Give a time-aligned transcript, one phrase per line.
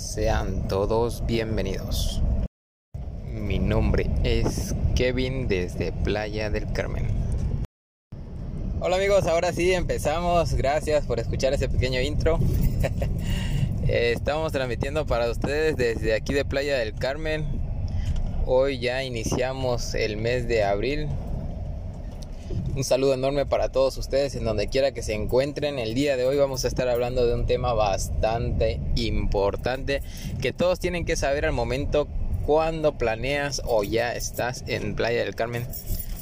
[0.00, 2.22] Sean todos bienvenidos.
[3.26, 7.06] Mi nombre es Kevin desde Playa del Carmen.
[8.80, 10.54] Hola amigos, ahora sí empezamos.
[10.54, 12.38] Gracias por escuchar ese pequeño intro.
[13.88, 17.44] Estamos transmitiendo para ustedes desde aquí de Playa del Carmen.
[18.46, 21.08] Hoy ya iniciamos el mes de abril
[22.74, 25.78] un saludo enorme para todos ustedes en donde quiera que se encuentren.
[25.78, 30.02] El día de hoy vamos a estar hablando de un tema bastante importante
[30.40, 32.08] que todos tienen que saber al momento
[32.46, 35.66] cuando planeas o ya estás en Playa del Carmen.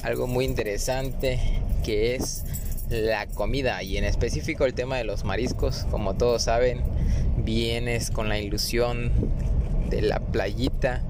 [0.03, 1.39] Algo muy interesante
[1.85, 2.45] que es
[2.91, 5.87] la comida y en específico el tema de los mariscos.
[5.91, 6.83] Como todos saben,
[7.37, 9.13] vienes con la ilusión
[9.91, 11.03] de la playita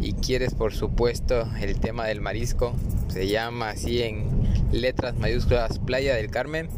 [0.00, 2.74] y quieres por supuesto el tema del marisco.
[3.08, 4.35] Se llama así en
[4.72, 6.68] letras mayúsculas Playa del Carmen,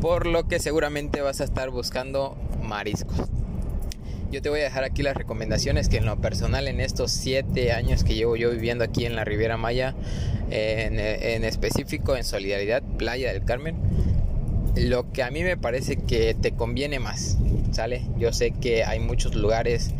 [0.00, 3.28] por lo que seguramente vas a estar buscando mariscos.
[4.30, 7.72] Yo te voy a dejar aquí las recomendaciones que en lo personal en estos 7
[7.72, 9.94] años que llevo yo viviendo aquí en la Riviera Maya,
[10.50, 13.76] en, en específico en Solidaridad Playa del Carmen,
[14.76, 17.36] lo que a mí me parece que te conviene más,
[17.72, 18.02] ¿sale?
[18.16, 19.90] Yo sé que hay muchos lugares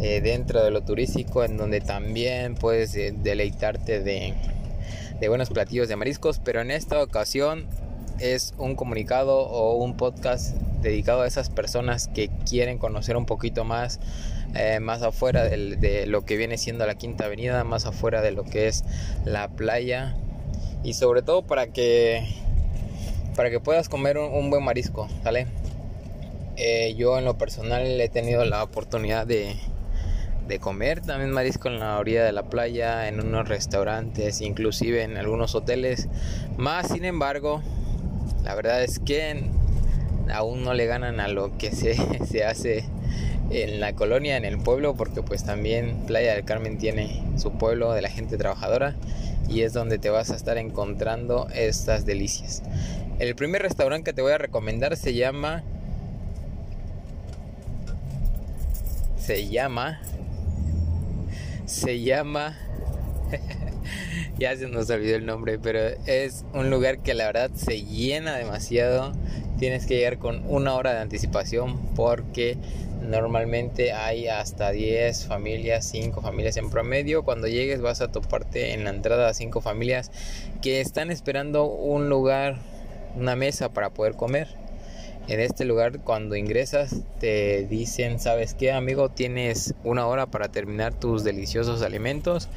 [0.00, 4.34] eh, dentro de lo turístico en donde también puedes eh, deleitarte de,
[5.20, 7.66] de buenos platillos de mariscos, pero en esta ocasión
[8.18, 13.64] es un comunicado o un podcast dedicado a esas personas que quieren conocer un poquito
[13.64, 14.00] más
[14.54, 18.44] eh, más afuera de, lo que viene siendo la Quinta Avenida, más afuera de lo
[18.44, 18.84] que es
[19.24, 20.16] la playa
[20.82, 22.26] y sobre todo para que
[23.34, 25.08] para que puedas comer un, buen marisco.
[26.56, 29.56] Eh, yo en lo personal he tenido la oportunidad de,
[30.46, 35.16] de comer también marisco en la orilla de la playa, en unos restaurantes, inclusive en
[35.16, 36.08] algunos hoteles.
[36.56, 37.62] Más sin embargo,
[38.44, 39.44] la verdad es que
[40.32, 41.94] aún no le ganan a lo que se,
[42.26, 42.84] se hace
[43.50, 47.92] en la colonia, en el pueblo, porque pues también Playa del Carmen tiene su pueblo
[47.92, 48.94] de la gente trabajadora
[49.48, 52.62] y es donde te vas a estar encontrando estas delicias.
[53.18, 55.62] El primer restaurante que te voy a recomendar se llama
[59.18, 60.00] se llama
[61.66, 62.56] se llama...
[64.38, 68.36] ya se nos olvidó el nombre, pero es un lugar que la verdad se llena
[68.36, 69.12] demasiado.
[69.58, 72.56] Tienes que llegar con una hora de anticipación porque
[73.02, 77.24] normalmente hay hasta 10 familias, 5 familias en promedio.
[77.24, 80.10] Cuando llegues vas a toparte en la entrada a 5 familias
[80.60, 82.58] que están esperando un lugar,
[83.16, 84.48] una mesa para poder comer.
[85.28, 89.08] En este lugar cuando ingresas te dicen, ¿sabes qué amigo?
[89.08, 92.48] Tienes una hora para terminar tus deliciosos alimentos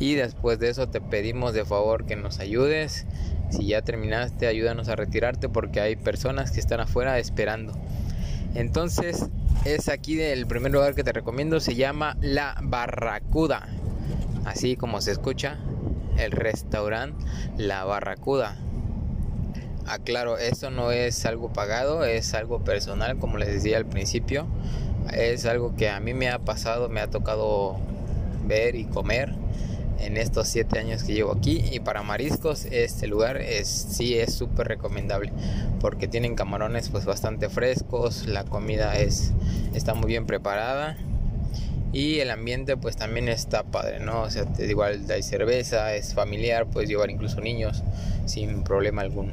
[0.00, 3.06] y después de eso te pedimos de favor que nos ayudes.
[3.50, 7.74] Si ya terminaste, ayúdanos a retirarte porque hay personas que están afuera esperando.
[8.54, 9.26] Entonces
[9.66, 13.68] es aquí el primer lugar que te recomiendo, se llama La Barracuda.
[14.46, 15.58] Así como se escucha,
[16.16, 17.22] el restaurante
[17.58, 18.56] La Barracuda.
[19.86, 24.46] Aclaro, esto no es algo pagado, es algo personal, como les decía al principio.
[25.12, 27.76] Es algo que a mí me ha pasado, me ha tocado
[28.46, 29.34] ver y comer
[29.98, 31.62] en estos siete años que llevo aquí.
[31.70, 35.32] Y para mariscos, este lugar es, sí es súper recomendable
[35.80, 39.32] porque tienen camarones pues bastante frescos, la comida es,
[39.74, 40.96] está muy bien preparada
[41.92, 44.22] y el ambiente pues también está padre, ¿no?
[44.22, 47.82] O sea, igual hay cerveza, es familiar, puedes llevar incluso niños
[48.24, 49.32] sin problema alguno.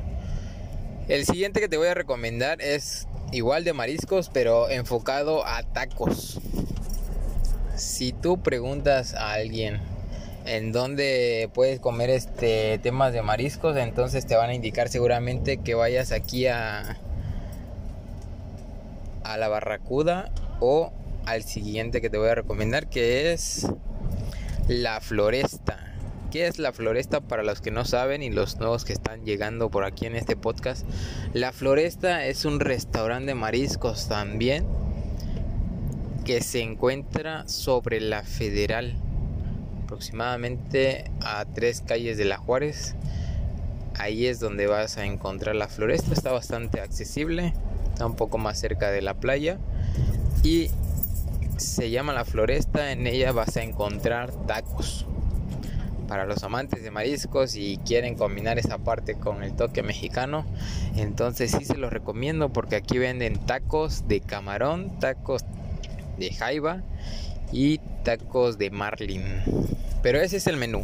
[1.07, 6.39] El siguiente que te voy a recomendar es igual de mariscos, pero enfocado a tacos.
[7.75, 9.79] Si tú preguntas a alguien
[10.45, 15.75] en dónde puedes comer este temas de mariscos, entonces te van a indicar seguramente que
[15.75, 16.97] vayas aquí a
[19.23, 20.91] a la Barracuda o
[21.25, 23.68] al siguiente que te voy a recomendar que es
[24.68, 25.81] la Floresta.
[26.31, 29.69] ¿Qué es la floresta para los que no saben y los nuevos que están llegando
[29.69, 30.88] por aquí en este podcast?
[31.34, 34.66] La floresta es un restaurante de mariscos también
[36.24, 38.95] que se encuentra sobre la Federal,
[39.83, 42.95] aproximadamente a tres calles de la Juárez.
[44.00, 47.54] Ahí es donde vas a encontrar la floresta, está bastante accesible,
[47.92, 49.57] está un poco más cerca de la playa
[50.44, 50.72] y
[51.57, 55.06] se llama la floresta, en ella vas a encontrar tacos
[56.12, 60.46] para los amantes de mariscos y quieren combinar esa parte con el toque mexicano,
[60.98, 65.46] entonces sí se los recomiendo porque aquí venden tacos de camarón, tacos
[66.18, 66.81] de jaiba
[67.54, 69.24] y tacos de marlin.
[70.04, 70.84] Pero ese es el menú.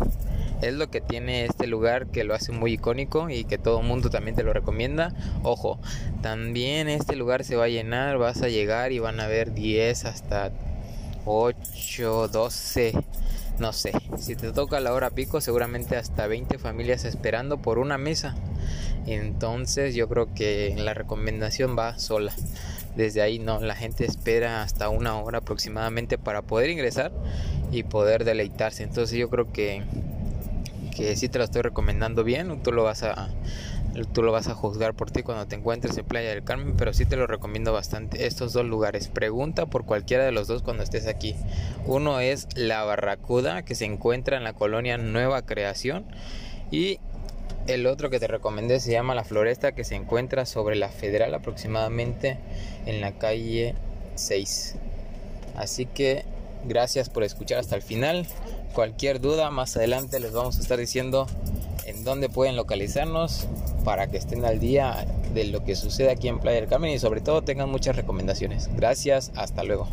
[0.61, 3.85] Es lo que tiene este lugar que lo hace muy icónico y que todo el
[3.85, 5.13] mundo también te lo recomienda.
[5.43, 5.77] Ojo,
[6.21, 10.05] también este lugar se va a llenar, vas a llegar y van a ver 10
[10.05, 10.53] hasta
[11.25, 12.93] 8, 12,
[13.59, 13.91] no sé.
[14.17, 18.35] Si te toca la hora pico, seguramente hasta 20 familias esperando por una mesa.
[19.05, 22.33] Entonces yo creo que la recomendación va sola.
[22.95, 27.11] Desde ahí no, la gente espera hasta una hora aproximadamente para poder ingresar
[27.71, 28.83] y poder deleitarse.
[28.83, 29.83] Entonces yo creo que
[30.97, 33.29] que sí te lo estoy recomendando bien, tú lo vas a
[34.05, 36.93] tú lo vas a juzgar por ti cuando te encuentres en Playa del Carmen, pero
[36.93, 39.07] sí te lo recomiendo bastante estos dos lugares.
[39.07, 41.35] Pregunta por cualquiera de los dos cuando estés aquí.
[41.85, 46.05] Uno es La Barracuda, que se encuentra en la colonia Nueva Creación,
[46.69, 46.99] y
[47.67, 51.33] el otro que te recomendé se llama La Floresta, que se encuentra sobre la Federal
[51.33, 52.37] aproximadamente
[52.85, 53.75] en la calle
[54.15, 54.75] 6.
[55.55, 56.23] Así que
[56.65, 58.27] gracias por escuchar hasta el final.
[58.73, 61.27] Cualquier duda más adelante les vamos a estar diciendo
[61.85, 63.47] en dónde pueden localizarnos
[63.87, 66.99] para que estén al día de lo que sucede aquí en Playa del Carmen y
[66.99, 68.69] sobre todo tengan muchas recomendaciones.
[68.75, 69.87] Gracias, hasta luego.